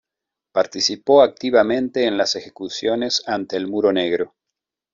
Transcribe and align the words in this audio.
Participó 0.51 1.21
activamente 1.21 2.07
en 2.07 2.17
las 2.17 2.35
ejecuciones 2.35 3.21
ante 3.27 3.55
el 3.55 3.67
Muro 3.67 3.93
negro. 3.93 4.33